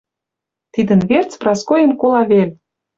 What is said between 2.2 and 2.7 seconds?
вел.